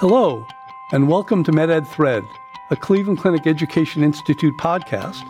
[0.00, 0.46] Hello,
[0.92, 2.24] and welcome to MedEd Thread,
[2.70, 5.24] a Cleveland Clinic Education Institute podcast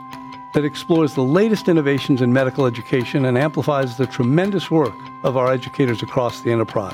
[0.53, 4.93] that explores the latest innovations in medical education and amplifies the tremendous work
[5.25, 6.93] of our educators across the enterprise.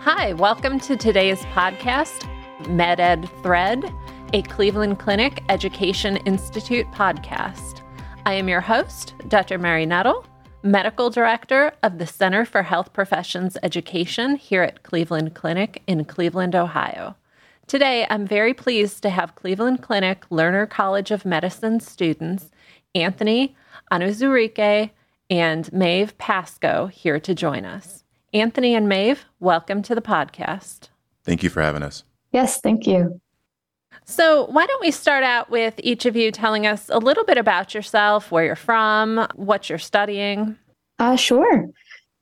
[0.00, 2.26] Hi, welcome to today's podcast,
[2.62, 3.94] MedEd Thread,
[4.32, 7.82] a Cleveland Clinic Education Institute podcast.
[8.24, 9.58] I am your host, Dr.
[9.58, 10.24] Mary Nettle,
[10.62, 16.54] Medical Director of the Center for Health Professions Education here at Cleveland Clinic in Cleveland,
[16.54, 17.16] Ohio.
[17.66, 22.50] Today, I'm very pleased to have Cleveland Clinic Lerner College of Medicine students
[22.94, 23.56] Anthony
[23.90, 24.90] Onuzuruike
[25.30, 28.04] and Maeve Pascoe here to join us.
[28.34, 30.90] Anthony and Maeve, welcome to the podcast.
[31.24, 32.04] Thank you for having us.
[32.32, 33.18] Yes, thank you.
[34.10, 37.38] So, why don't we start out with each of you telling us a little bit
[37.38, 40.56] about yourself, where you're from, what you're studying?
[40.98, 41.68] Uh, sure.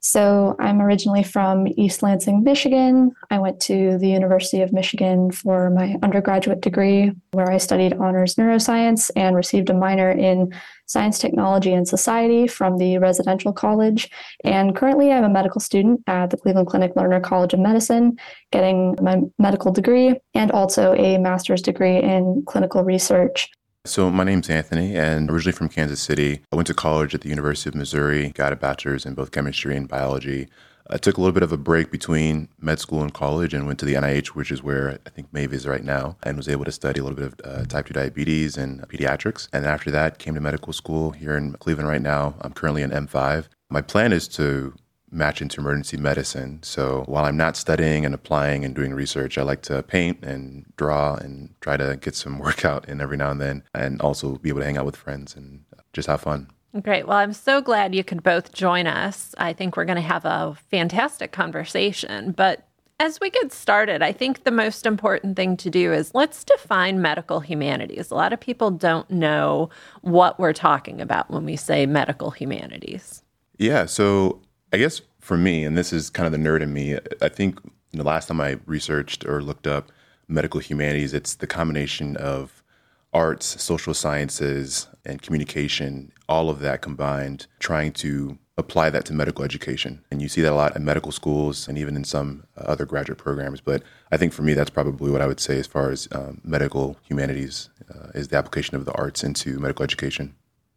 [0.01, 3.11] So I'm originally from East Lansing, Michigan.
[3.29, 8.35] I went to the University of Michigan for my undergraduate degree, where I studied honors
[8.35, 10.53] neuroscience and received a minor in
[10.85, 14.09] science, technology, and society from the residential college.
[14.43, 18.17] And currently, I'm a medical student at the Cleveland Clinic Lerner College of Medicine,
[18.51, 23.49] getting my medical degree and also a master's degree in clinical research.
[23.85, 26.41] So, my name's Anthony, and originally from Kansas City.
[26.51, 29.75] I went to college at the University of Missouri, got a bachelor's in both chemistry
[29.77, 30.49] and biology.
[30.89, 33.79] I took a little bit of a break between med school and college and went
[33.79, 36.65] to the NIH, which is where I think Maeve is right now, and was able
[36.65, 39.47] to study a little bit of uh, type 2 diabetes and pediatrics.
[39.53, 42.35] And after that, came to medical school here in Cleveland right now.
[42.41, 43.47] I'm currently in M5.
[43.69, 44.73] My plan is to
[45.11, 46.59] match into emergency medicine.
[46.63, 50.65] So while I'm not studying and applying and doing research, I like to paint and
[50.77, 54.49] draw and try to get some workout in every now and then, and also be
[54.49, 56.49] able to hang out with friends and just have fun.
[56.81, 57.07] Great.
[57.07, 59.33] Well, I'm so glad you could both join us.
[59.39, 62.31] I think we're going to have a fantastic conversation.
[62.31, 62.67] But
[62.99, 67.01] as we get started, I think the most important thing to do is let's define
[67.01, 68.11] medical humanities.
[68.11, 69.69] A lot of people don't know
[70.01, 73.23] what we're talking about when we say medical humanities.
[73.57, 73.85] Yeah.
[73.85, 77.29] So I guess for me, and this is kind of the nerd in me, I
[77.29, 77.59] think
[77.91, 79.91] the last time I researched or looked up
[80.27, 82.63] medical humanities, it's the combination of
[83.11, 89.43] arts, social sciences, and communication, all of that combined, trying to apply that to medical
[89.43, 90.03] education.
[90.11, 93.17] And you see that a lot in medical schools and even in some other graduate
[93.17, 93.61] programs.
[93.61, 93.81] But
[94.11, 96.97] I think for me, that's probably what I would say as far as um, medical
[97.03, 100.35] humanities uh, is the application of the arts into medical education.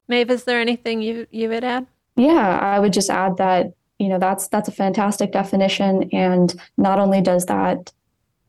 [0.09, 1.87] Maeve, is there anything you, you would add?
[2.17, 6.99] Yeah, I would just add that you know that's that's a fantastic definition and not
[6.99, 7.93] only does that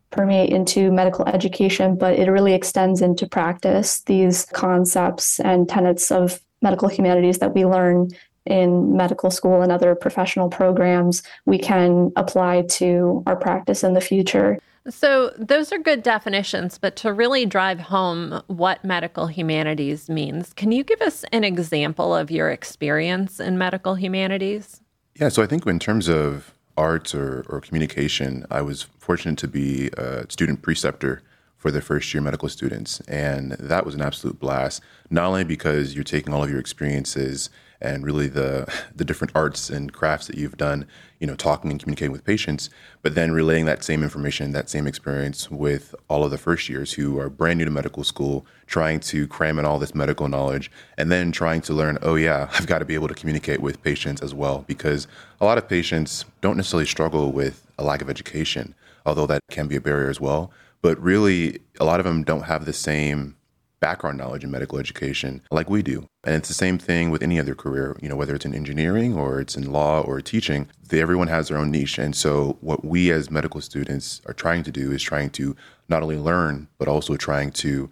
[0.10, 6.42] permeate into medical education but it really extends into practice these concepts and tenets of
[6.64, 8.10] medical humanities that we learn
[8.46, 14.02] in medical school and other professional programs we can apply to our practice in the
[14.02, 14.58] future
[14.90, 20.74] so, those are good definitions, but to really drive home what medical humanities means, can
[20.74, 24.83] you give us an example of your experience in medical humanities?
[25.16, 29.48] Yeah, so I think in terms of arts or, or communication, I was fortunate to
[29.48, 31.22] be a student preceptor
[31.56, 33.00] for the first year medical students.
[33.02, 37.50] And that was an absolute blast, not only because you're taking all of your experiences
[37.84, 40.88] and really the the different arts and crafts that you've done,
[41.20, 42.70] you know, talking and communicating with patients,
[43.02, 46.94] but then relaying that same information, that same experience with all of the first years
[46.94, 50.72] who are brand new to medical school, trying to cram in all this medical knowledge,
[50.98, 53.84] and then trying to learn, oh yeah, I've got to be able to communicate with
[53.84, 55.08] patients as well, because
[55.42, 58.74] a lot of patients don't necessarily struggle with a lack of education,
[59.06, 60.52] although that can be a barrier as well.
[60.82, 63.38] But really, a lot of them don't have the same
[63.80, 66.08] background knowledge in medical education like we do.
[66.24, 69.14] And it's the same thing with any other career, you know, whether it's in engineering
[69.14, 71.98] or it's in law or teaching, they, everyone has their own niche.
[71.98, 75.56] And so what we as medical students are trying to do is trying to
[75.90, 77.90] not only learn, but also trying to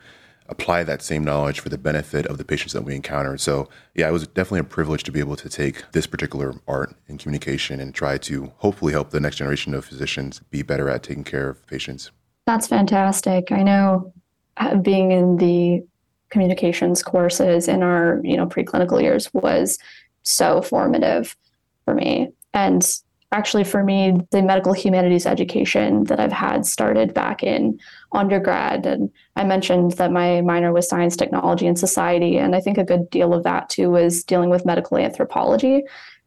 [0.47, 3.37] apply that same knowledge for the benefit of the patients that we encounter.
[3.37, 6.93] So, yeah, it was definitely a privilege to be able to take this particular art
[7.07, 11.03] and communication and try to hopefully help the next generation of physicians be better at
[11.03, 12.11] taking care of patients.
[12.45, 13.51] That's fantastic.
[13.51, 14.13] I know
[14.57, 15.83] uh, being in the
[16.31, 19.77] communications courses in our you know preclinical years was
[20.23, 21.35] so formative
[21.85, 22.29] for me.
[22.53, 22.85] And
[23.33, 27.79] actually for me the medical humanities education that i've had started back in
[28.11, 32.77] undergrad and i mentioned that my minor was science technology and society and i think
[32.77, 35.81] a good deal of that too was dealing with medical anthropology.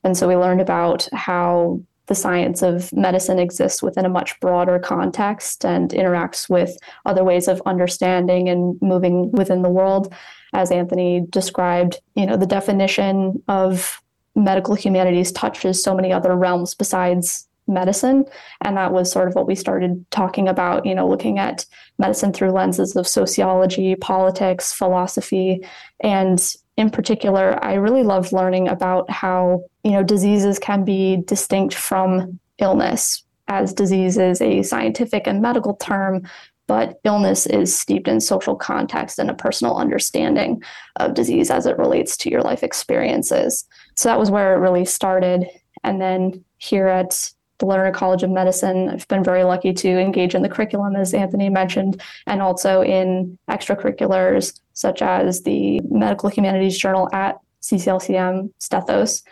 [0.05, 4.79] And so we learned about how the science of medicine exists within a much broader
[4.79, 10.13] context and interacts with other ways of understanding and moving within the world.
[10.53, 14.01] As anthony described you know the definition of
[14.37, 18.25] medical humanities touches so many other realms besides medicine.
[18.61, 21.65] And that was sort of what we started talking about you know looking at
[21.99, 25.65] medicine through lenses of sociology politics philosophy
[26.01, 31.75] and in particular i really loved learning about how you know diseases can be distinct
[31.75, 36.23] from illness as disease is a scientific and medical term
[36.67, 40.63] but illness is steeped in social context and a personal understanding
[40.97, 43.65] of disease as it relates to your life experiences
[43.97, 45.47] so that was where it really started
[45.83, 48.89] and then here at the Lerner College of Medicine.
[48.89, 53.39] I've been very lucky to engage in the curriculum, as Anthony mentioned, and also in
[53.49, 59.23] extracurriculars such as the Medical Humanities Journal at CCLCM Stethos.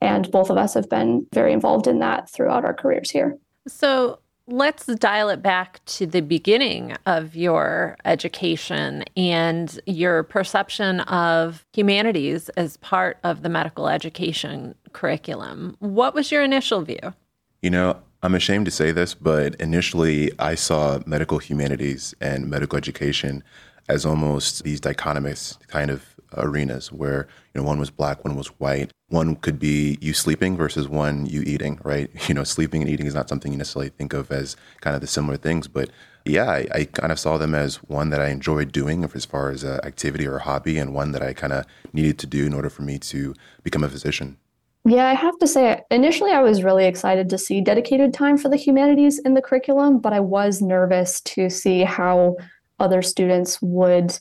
[0.00, 3.36] And both of us have been very involved in that throughout our careers here.
[3.66, 11.64] So let's dial it back to the beginning of your education and your perception of
[11.72, 15.76] humanities as part of the medical education curriculum.
[15.78, 17.14] What was your initial view?
[17.62, 22.76] You know, I'm ashamed to say this, but initially I saw medical humanities and medical
[22.76, 23.42] education
[23.88, 28.48] as almost these dichotomous kind of arenas where you know one was black, one was
[28.58, 28.90] white.
[29.08, 32.10] One could be you sleeping versus one you eating, right?
[32.28, 35.00] You know, sleeping and eating is not something you necessarily think of as kind of
[35.00, 35.90] the similar things, but
[36.24, 39.50] yeah, I, I kind of saw them as one that I enjoyed doing as far
[39.50, 42.46] as an activity or a hobby, and one that I kind of needed to do
[42.46, 44.38] in order for me to become a physician.
[44.86, 48.50] Yeah, I have to say, initially I was really excited to see dedicated time for
[48.50, 52.36] the humanities in the curriculum, but I was nervous to see how
[52.78, 54.18] other students would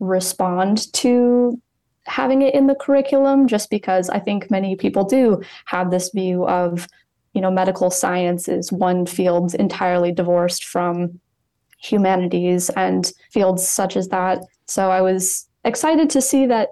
[0.00, 1.60] respond to
[2.06, 6.46] having it in the curriculum, just because I think many people do have this view
[6.48, 6.88] of,
[7.32, 11.20] you know, medical science is one field entirely divorced from
[11.78, 14.44] humanities and fields such as that.
[14.66, 16.70] So I was excited to see that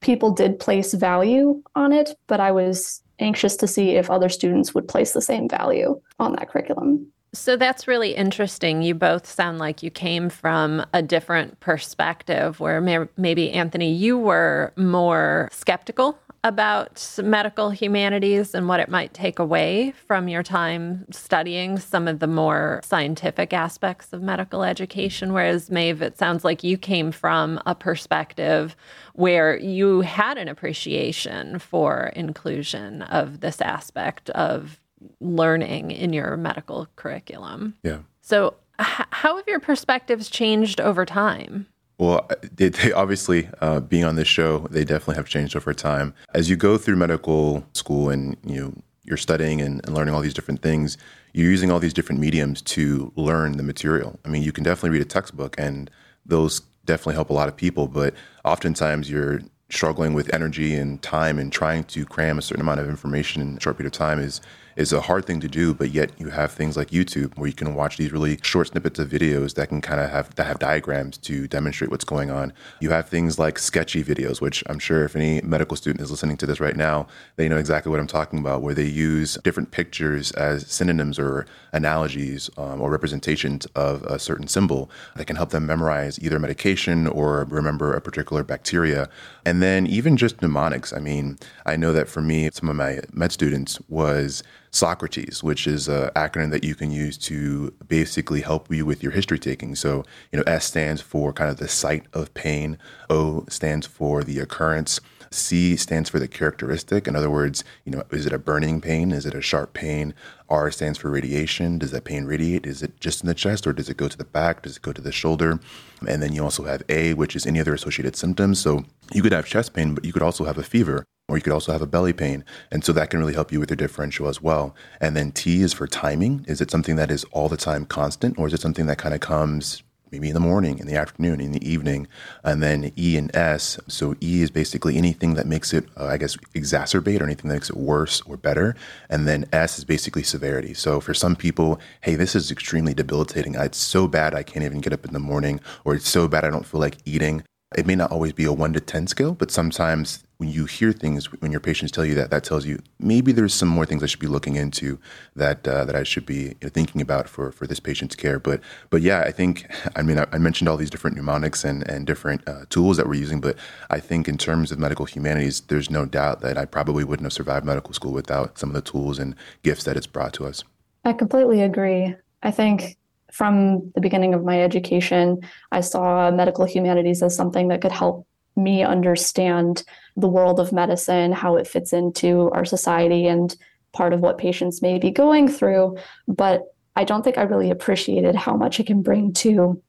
[0.00, 4.74] people did place value on it, but I was anxious to see if other students
[4.74, 7.12] would place the same value on that curriculum.
[7.34, 8.82] So that's really interesting.
[8.82, 12.80] You both sound like you came from a different perspective where
[13.16, 19.92] maybe, Anthony, you were more skeptical about medical humanities and what it might take away
[20.06, 25.32] from your time studying some of the more scientific aspects of medical education.
[25.32, 28.74] Whereas, Maeve, it sounds like you came from a perspective
[29.14, 34.80] where you had an appreciation for inclusion of this aspect of
[35.20, 37.74] learning in your medical curriculum.
[37.82, 37.98] Yeah.
[38.20, 41.66] So, h- how have your perspectives changed over time?
[41.98, 46.14] Well, they, they obviously, uh, being on this show, they definitely have changed over time.
[46.34, 48.72] As you go through medical school and you know,
[49.04, 50.96] you're studying and, and learning all these different things,
[51.32, 54.18] you're using all these different mediums to learn the material.
[54.24, 55.90] I mean, you can definitely read a textbook, and
[56.24, 58.14] those definitely help a lot of people, but
[58.44, 59.40] oftentimes you're
[59.70, 63.56] struggling with energy and time and trying to cram a certain amount of information in
[63.56, 64.40] a short period of time is
[64.78, 67.52] is a hard thing to do, but yet you have things like YouTube where you
[67.52, 70.60] can watch these really short snippets of videos that can kind of have that have
[70.60, 72.52] diagrams to demonstrate what's going on.
[72.80, 76.36] You have things like sketchy videos, which I'm sure if any medical student is listening
[76.36, 79.72] to this right now, they know exactly what I'm talking about, where they use different
[79.72, 85.50] pictures as synonyms or analogies um, or representations of a certain symbol that can help
[85.50, 89.08] them memorize either medication or remember a particular bacteria.
[89.44, 90.92] And then even just mnemonics.
[90.92, 91.36] I mean,
[91.66, 96.10] I know that for me, some of my med students was Socrates, which is an
[96.16, 99.74] acronym that you can use to basically help you with your history taking.
[99.74, 104.22] So, you know, S stands for kind of the site of pain, O stands for
[104.22, 105.00] the occurrence.
[105.30, 107.06] C stands for the characteristic.
[107.06, 109.12] In other words, you know, is it a burning pain?
[109.12, 110.14] Is it a sharp pain?
[110.48, 111.78] R stands for radiation.
[111.78, 112.64] Does that pain radiate?
[112.64, 114.62] Is it just in the chest or does it go to the back?
[114.62, 115.60] Does it go to the shoulder?
[116.06, 118.58] And then you also have A, which is any other associated symptoms.
[118.58, 121.42] So you could have chest pain, but you could also have a fever or you
[121.42, 122.44] could also have a belly pain.
[122.70, 124.74] And so that can really help you with your differential as well.
[125.00, 126.44] And then T is for timing.
[126.48, 129.14] Is it something that is all the time constant, or is it something that kind
[129.14, 132.08] of comes maybe in the morning, in the afternoon, in the evening?
[132.42, 133.78] And then E and S.
[133.88, 137.56] So E is basically anything that makes it, uh, I guess, exacerbate or anything that
[137.56, 138.74] makes it worse or better.
[139.10, 140.72] And then S is basically severity.
[140.72, 143.54] So for some people, hey, this is extremely debilitating.
[143.54, 146.46] It's so bad I can't even get up in the morning, or it's so bad
[146.46, 147.42] I don't feel like eating.
[147.76, 150.92] It may not always be a one to 10 scale, but sometimes when you hear
[150.92, 154.04] things, when your patients tell you that, that tells you maybe there's some more things
[154.04, 155.00] I should be looking into
[155.34, 158.38] that uh, that I should be thinking about for, for this patient's care.
[158.38, 161.86] But but yeah, I think I mean I, I mentioned all these different mnemonics and
[161.90, 163.56] and different uh, tools that we're using, but
[163.90, 167.32] I think in terms of medical humanities, there's no doubt that I probably wouldn't have
[167.32, 170.62] survived medical school without some of the tools and gifts that it's brought to us.
[171.04, 172.14] I completely agree.
[172.44, 172.96] I think
[173.32, 175.40] from the beginning of my education,
[175.72, 178.27] I saw medical humanities as something that could help
[178.58, 179.84] me understand
[180.16, 183.56] the world of medicine, how it fits into our society, and
[183.92, 185.96] part of what patients may be going through.
[186.26, 186.62] But
[186.96, 189.80] I don't think I really appreciated how much it can bring to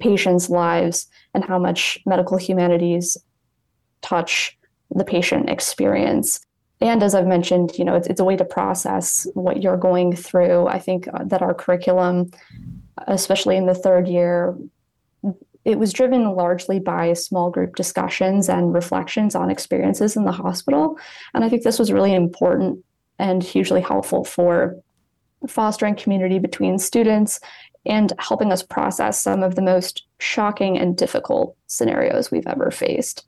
[0.00, 3.16] patients' lives and how much medical humanities
[4.02, 4.58] touch
[4.90, 6.40] the patient experience.
[6.80, 10.14] And as I've mentioned, you know, it's, it's a way to process what you're going
[10.14, 10.66] through.
[10.66, 12.30] I think that our curriculum,
[13.06, 14.56] especially in the third year,
[15.64, 20.98] it was driven largely by small group discussions and reflections on experiences in the hospital.
[21.32, 22.84] And I think this was really important
[23.18, 24.76] and hugely helpful for
[25.48, 27.40] fostering community between students
[27.86, 33.26] and helping us process some of the most shocking and difficult scenarios we've ever faced.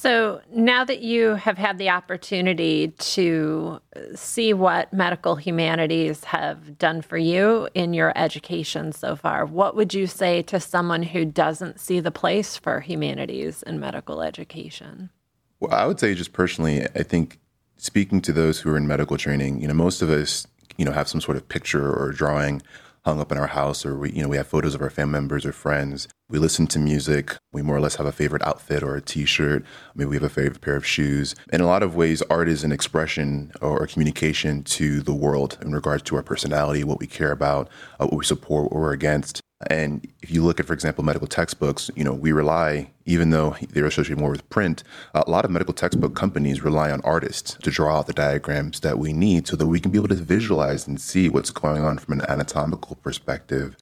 [0.00, 3.80] So now that you have had the opportunity to
[4.14, 9.92] see what medical humanities have done for you in your education so far, what would
[9.92, 15.10] you say to someone who doesn't see the place for humanities in medical education?
[15.58, 17.40] Well, I would say just personally, I think
[17.76, 20.92] speaking to those who are in medical training, you know, most of us, you know,
[20.92, 22.62] have some sort of picture or drawing
[23.08, 25.12] hung up in our house or we you know we have photos of our family
[25.12, 26.08] members or friends.
[26.28, 27.34] We listen to music.
[27.52, 29.64] We more or less have a favorite outfit or a t-shirt.
[29.94, 31.34] Maybe we have a favorite pair of shoes.
[31.50, 35.72] In a lot of ways art is an expression or communication to the world in
[35.72, 39.40] regards to our personality what we care about uh, what we support what we're against
[39.66, 43.56] and if you look at, for example, medical textbooks, you know, we rely, even though
[43.70, 44.84] they're associated more with print,
[45.14, 48.98] a lot of medical textbook companies rely on artists to draw out the diagrams that
[48.98, 51.98] we need so that we can be able to visualize and see what's going on
[51.98, 53.76] from an anatomical perspective.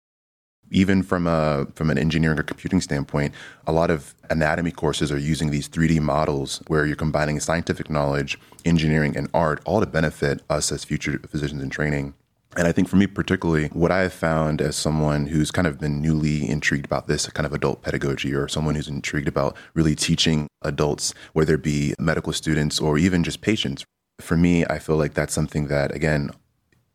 [0.70, 3.32] Even from a from an engineering or computing standpoint,
[3.68, 8.36] a lot of anatomy courses are using these 3D models where you're combining scientific knowledge,
[8.64, 12.14] engineering, and art, all to benefit us as future physicians in training.
[12.56, 15.78] And I think for me, particularly, what I have found as someone who's kind of
[15.78, 19.94] been newly intrigued about this kind of adult pedagogy or someone who's intrigued about really
[19.94, 23.84] teaching adults, whether it be medical students or even just patients,
[24.20, 26.30] for me, I feel like that's something that, again,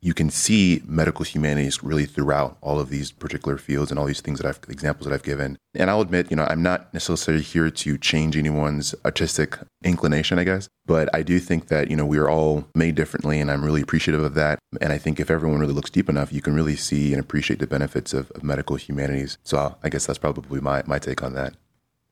[0.02, 4.22] you can see medical humanities really throughout all of these particular fields and all these
[4.22, 5.58] things that I've examples that I've given.
[5.76, 10.44] And I'll admit, you know, I'm not necessarily here to change anyone's artistic inclination, I
[10.44, 13.64] guess, but I do think that, you know, we are all made differently and I'm
[13.64, 14.58] really appreciative of that.
[14.82, 17.60] And I think if everyone really looks deep enough, you can really see and appreciate
[17.60, 19.38] the benefits of, of medical humanities.
[19.44, 21.54] So I guess that's probably my, my take on that.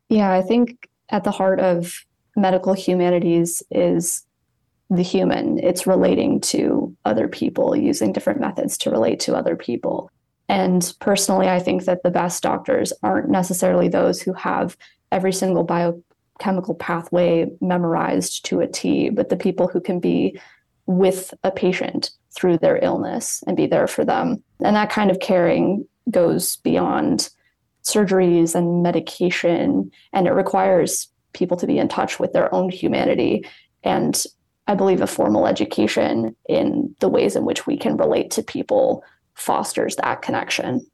[0.09, 2.05] Yeah, I think at the heart of
[2.35, 4.25] medical humanities is
[4.89, 5.59] the human.
[5.59, 10.11] It's relating to other people, using different methods to relate to other people.
[10.47, 14.75] And personally, I think that the best doctors aren't necessarily those who have
[15.11, 20.39] every single biochemical pathway memorized to a T, but the people who can be
[20.87, 24.43] with a patient through their illness and be there for them.
[24.63, 27.29] And that kind of caring goes beyond
[27.83, 33.45] surgeries and medication, and it requires people to be in touch with their own humanity
[33.83, 34.23] and
[34.69, 39.03] I believe a formal education in the ways in which we can relate to people
[39.33, 40.85] fosters that connection.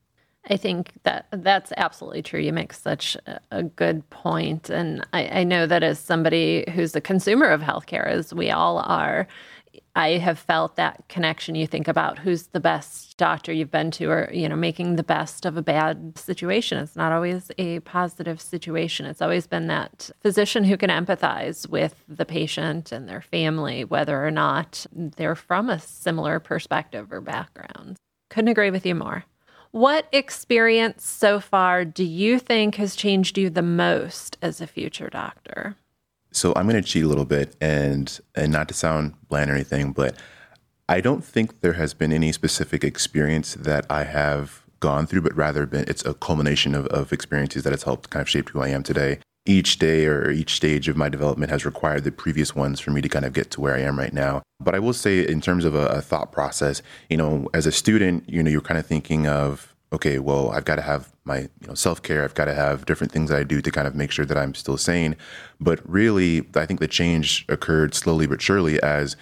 [0.49, 2.39] I think that that's absolutely true.
[2.39, 3.17] You make such
[3.51, 4.69] a good point.
[4.69, 8.77] And I, I know that as somebody who's a consumer of healthcare, as we all
[8.77, 9.27] are,
[9.95, 11.55] I have felt that connection.
[11.55, 15.03] You think about who's the best doctor you've been to, or, you know, making the
[15.03, 16.77] best of a bad situation.
[16.79, 19.05] It's not always a positive situation.
[19.05, 24.25] It's always been that physician who can empathize with the patient and their family, whether
[24.25, 27.97] or not they're from a similar perspective or background.
[28.29, 29.25] Couldn't agree with you more.
[29.71, 35.09] What experience so far do you think has changed you the most as a future
[35.09, 35.75] doctor?
[36.35, 39.53] So I'm going to cheat a little bit and and not to sound bland or
[39.53, 40.17] anything, but
[40.89, 45.35] I don't think there has been any specific experience that I have gone through, but
[45.35, 48.61] rather been it's a culmination of, of experiences that has helped kind of shape who
[48.61, 49.19] I am today.
[49.47, 52.99] Each day or each stage of my development has required the previous ones for me
[53.01, 54.41] to kind of get to where I am right now.
[54.59, 57.71] But I will say, in terms of a, a thought process, you know, as a
[57.71, 61.39] student, you know, you're kind of thinking of okay, well, I've got to have my
[61.39, 62.23] you know self care.
[62.23, 64.37] I've got to have different things that I do to kind of make sure that
[64.37, 65.15] I'm still sane.
[65.59, 68.81] But really, I think the change occurred slowly but surely.
[68.81, 69.15] As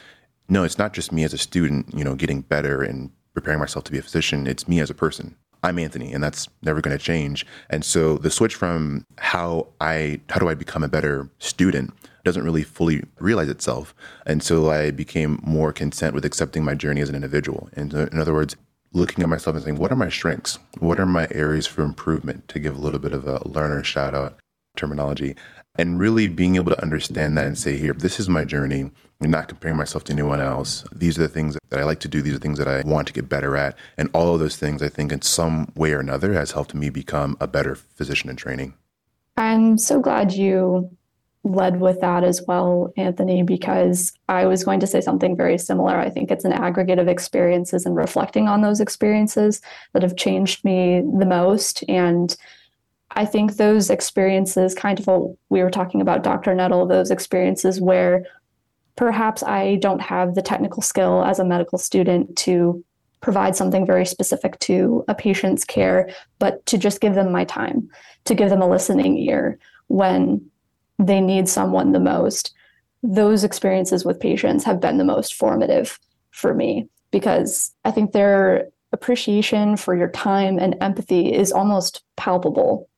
[0.49, 3.85] no, it's not just me as a student, you know, getting better and preparing myself
[3.85, 4.45] to be a physician.
[4.45, 5.35] It's me as a person.
[5.63, 7.45] I'm Anthony, and that's never going to change.
[7.69, 11.93] And so the switch from how I how do I become a better student
[12.25, 13.93] doesn't really fully realize itself
[14.25, 17.69] until I became more content with accepting my journey as an individual.
[17.73, 18.55] And uh, in other words,
[18.93, 20.59] looking at myself and saying, what are my strengths?
[20.79, 22.47] What are my areas for improvement?
[22.49, 24.39] To give a little bit of a learner shout out
[24.77, 25.35] terminology.
[25.75, 28.91] And really being able to understand that and say, here, this is my journey.
[29.21, 30.85] I'm not comparing myself to anyone else.
[30.91, 32.21] These are the things that I like to do.
[32.21, 33.75] These are things that I want to get better at.
[33.97, 36.89] And all of those things, I think, in some way or another, has helped me
[36.89, 38.75] become a better physician in training.
[39.37, 40.95] I'm so glad you
[41.43, 45.97] led with that as well, Anthony, because I was going to say something very similar.
[45.97, 50.63] I think it's an aggregate of experiences and reflecting on those experiences that have changed
[50.63, 51.83] me the most.
[51.89, 52.35] And
[53.11, 56.55] I think those experiences, kind of, what we were talking about Dr.
[56.55, 58.25] Nettle, those experiences where
[58.95, 62.83] perhaps I don't have the technical skill as a medical student to
[63.19, 66.09] provide something very specific to a patient's care,
[66.39, 67.89] but to just give them my time,
[68.25, 69.57] to give them a listening ear
[69.87, 70.49] when
[70.99, 72.53] they need someone the most.
[73.01, 75.99] Those experiences with patients have been the most formative
[76.31, 82.89] for me because I think their appreciation for your time and empathy is almost palpable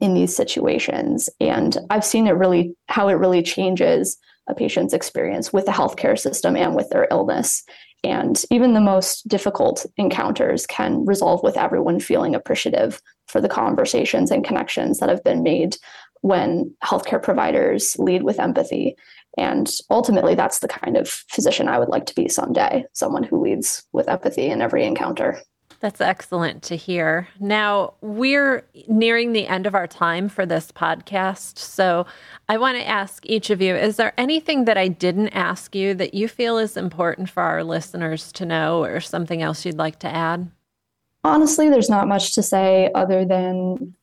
[0.00, 1.28] in these situations.
[1.40, 4.18] And I've seen it really, how it really changes
[4.48, 7.62] a patient's experience with the healthcare system and with their illness.
[8.04, 14.32] And even the most difficult encounters can resolve with everyone feeling appreciative for the conversations
[14.32, 15.76] and connections that have been made
[16.22, 18.96] when healthcare providers lead with empathy.
[19.36, 23.42] And ultimately, that's the kind of physician I would like to be someday someone who
[23.42, 25.40] leads with empathy in every encounter.
[25.80, 27.26] That's excellent to hear.
[27.40, 31.58] Now, we're nearing the end of our time for this podcast.
[31.58, 32.06] So,
[32.48, 35.94] I want to ask each of you is there anything that I didn't ask you
[35.94, 39.98] that you feel is important for our listeners to know, or something else you'd like
[40.00, 40.48] to add?
[41.24, 43.94] Honestly, there's not much to say other than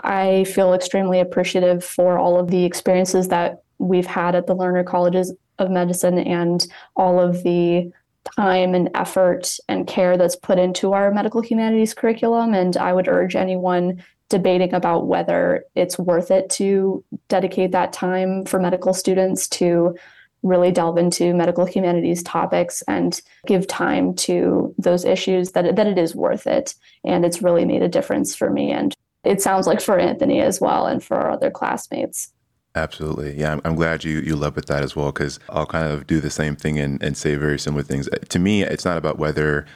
[0.00, 4.84] I feel extremely appreciative for all of the experiences that we've had at the Lerner
[4.84, 7.90] Colleges of Medicine and all of the
[8.36, 12.54] time and effort and care that's put into our medical humanities curriculum.
[12.54, 18.44] And I would urge anyone debating about whether it's worth it to dedicate that time
[18.44, 19.96] for medical students to
[20.42, 25.98] really delve into medical humanities topics and give time to those issues that that it
[25.98, 26.74] is worth it
[27.04, 28.94] and it's really made a difference for me and
[29.26, 32.32] it sounds like for Anthony as well and for our other classmates.
[32.74, 33.38] Absolutely.
[33.38, 36.06] Yeah, I'm, I'm glad you, you love with that as well because I'll kind of
[36.06, 38.08] do the same thing and, and say very similar things.
[38.28, 39.66] To me, it's not about whether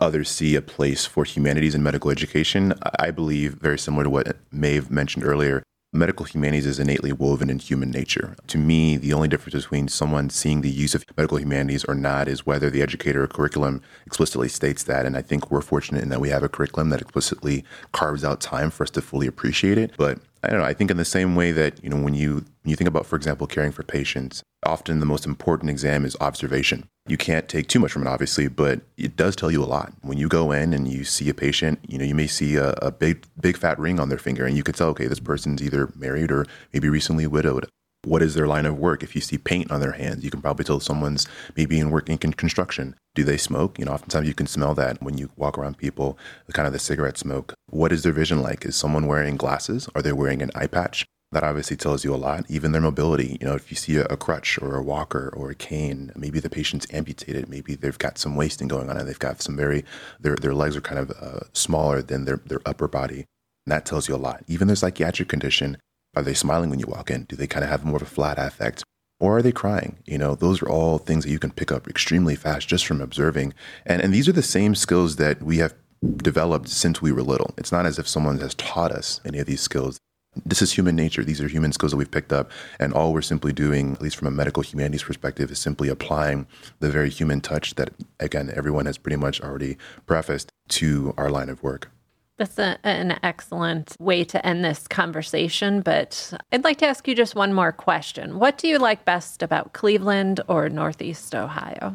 [0.00, 2.72] others see a place for humanities in medical education.
[2.98, 5.62] I believe, very similar to what Maeve mentioned earlier,
[5.94, 8.36] medical humanities is innately woven in human nature.
[8.48, 12.28] To me, the only difference between someone seeing the use of medical humanities or not
[12.28, 15.06] is whether the educator or curriculum explicitly states that.
[15.06, 18.40] And I think we're fortunate in that we have a curriculum that explicitly carves out
[18.40, 19.92] time for us to fully appreciate it.
[19.96, 20.66] But I don't know.
[20.66, 23.06] I think in the same way that you know when you when you think about,
[23.06, 26.86] for example, caring for patients, often the most important exam is observation.
[27.06, 29.92] You can't take too much from it, obviously, but it does tell you a lot.
[30.02, 32.70] When you go in and you see a patient, you know you may see a,
[32.82, 35.62] a big big fat ring on their finger, and you could tell, okay, this person's
[35.62, 37.66] either married or maybe recently widowed
[38.06, 39.02] what is their line of work?
[39.02, 42.18] If you see paint on their hands, you can probably tell someone's maybe in working
[42.20, 42.94] in construction.
[43.14, 43.78] Do they smoke?
[43.78, 46.18] You know, oftentimes you can smell that when you walk around people,
[46.52, 47.54] kind of the cigarette smoke.
[47.70, 48.64] What is their vision like?
[48.64, 49.88] Is someone wearing glasses?
[49.94, 51.04] Are they wearing an eye patch?
[51.32, 52.44] That obviously tells you a lot.
[52.48, 55.50] Even their mobility, you know, if you see a, a crutch or a walker or
[55.50, 59.18] a cane, maybe the patient's amputated, maybe they've got some wasting going on and they've
[59.18, 59.84] got some very,
[60.20, 63.24] their, their legs are kind of uh, smaller than their, their upper body.
[63.66, 64.44] And that tells you a lot.
[64.46, 65.76] Even their psychiatric condition,
[66.16, 67.24] are they smiling when you walk in?
[67.24, 68.82] Do they kind of have more of a flat affect?
[69.20, 69.98] Or are they crying?
[70.06, 73.00] You know, those are all things that you can pick up extremely fast just from
[73.00, 73.54] observing.
[73.86, 75.74] And, and these are the same skills that we have
[76.16, 77.54] developed since we were little.
[77.56, 79.98] It's not as if someone has taught us any of these skills.
[80.44, 81.22] This is human nature.
[81.22, 82.50] These are human skills that we've picked up.
[82.80, 86.48] And all we're simply doing, at least from a medical humanities perspective, is simply applying
[86.80, 91.48] the very human touch that, again, everyone has pretty much already prefaced to our line
[91.48, 91.90] of work.
[92.36, 95.80] That's a, an excellent way to end this conversation.
[95.82, 98.38] But I'd like to ask you just one more question.
[98.38, 101.94] What do you like best about Cleveland or Northeast Ohio?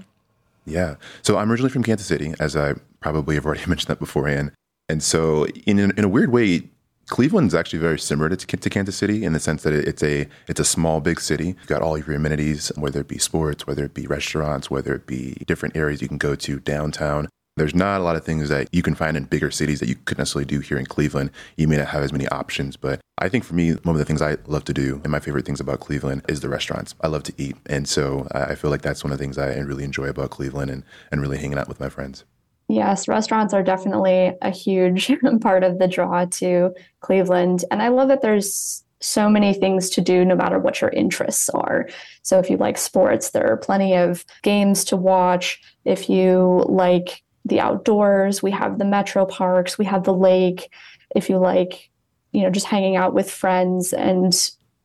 [0.65, 0.95] Yeah.
[1.23, 4.51] So I'm originally from Kansas City, as I probably have already mentioned that beforehand.
[4.87, 6.63] And so, in, in a weird way,
[7.09, 10.27] Cleveland is actually very similar to, to Kansas City in the sense that it's a
[10.47, 11.47] it's a small big city.
[11.47, 14.93] You've got all of your amenities, whether it be sports, whether it be restaurants, whether
[14.93, 17.27] it be different areas you can go to downtown.
[17.59, 19.95] There's not a lot of things that you can find in bigger cities that you
[20.05, 21.29] couldn't necessarily do here in Cleveland.
[21.57, 24.05] You may not have as many options, but I think for me, one of the
[24.05, 26.95] things I love to do and my favorite things about Cleveland is the restaurants.
[27.01, 27.57] I love to eat.
[27.65, 30.71] And so I feel like that's one of the things I really enjoy about Cleveland
[30.71, 32.23] and, and really hanging out with my friends.
[32.69, 37.65] Yes, restaurants are definitely a huge part of the draw to Cleveland.
[37.71, 41.49] And I love that there's so many things to do no matter what your interests
[41.49, 41.89] are.
[42.21, 45.61] So if you like sports, there are plenty of games to watch.
[45.83, 50.71] If you like the outdoors, we have the metro parks, we have the lake.
[51.15, 51.89] If you like,
[52.31, 54.33] you know, just hanging out with friends and,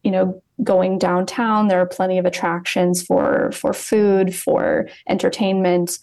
[0.03, 5.99] you know, going downtown, there are plenty of attractions for for food, for entertainment.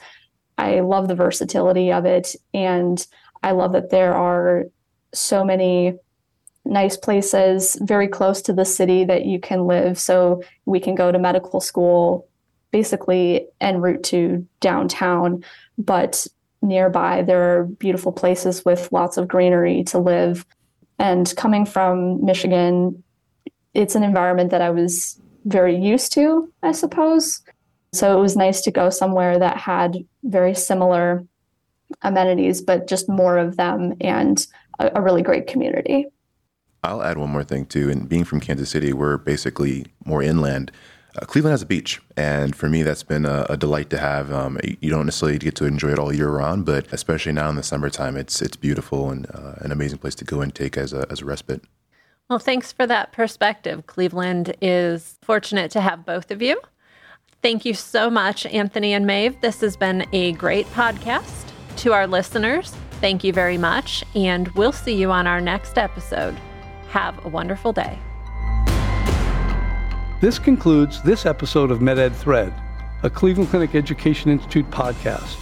[0.58, 3.06] I love the versatility of it and
[3.44, 4.66] I love that there are
[5.14, 5.96] so many
[6.64, 9.98] nice places very close to the city that you can live.
[9.98, 12.28] So we can go to medical school
[12.72, 15.44] basically en route to downtown,
[15.78, 16.28] but
[16.62, 20.46] nearby there are beautiful places with lots of greenery to live.
[21.00, 23.04] And coming from Michigan,
[23.74, 27.42] it's an environment that I was very used to, I suppose.
[27.94, 31.26] So it was nice to go somewhere that had very similar
[32.04, 34.46] amenities, but just more of them and
[34.80, 36.06] a, a really great community.
[36.84, 37.90] I'll add one more thing too.
[37.90, 40.72] And being from Kansas City, we're basically more inland.
[41.16, 44.32] Uh, Cleveland has a beach, and for me, that's been a, a delight to have.
[44.32, 47.56] Um, you don't necessarily get to enjoy it all year round, but especially now in
[47.56, 50.94] the summertime, it's it's beautiful and uh, an amazing place to go and take as
[50.94, 51.64] a as a respite.
[52.30, 53.88] Well, thanks for that perspective.
[53.88, 56.62] Cleveland is fortunate to have both of you.
[57.42, 59.42] Thank you so much, Anthony and Maeve.
[59.42, 61.50] This has been a great podcast.
[61.78, 62.72] To our listeners,
[63.02, 66.36] thank you very much, and we'll see you on our next episode.
[66.90, 67.98] Have a wonderful day.
[70.22, 72.54] This concludes this episode of MedEd Thread,
[73.02, 75.36] a Cleveland Clinic Education Institute podcast.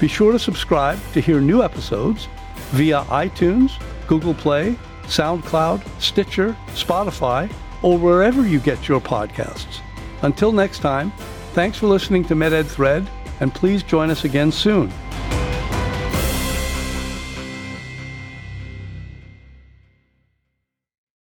[0.00, 2.26] Be sure to subscribe to hear new episodes
[2.70, 3.72] via iTunes,
[4.06, 9.82] Google Play, SoundCloud, Stitcher, Spotify, or wherever you get your podcasts.
[10.22, 11.12] Until next time,
[11.52, 13.06] thanks for listening to MedEd Thread,
[13.40, 14.90] and please join us again soon.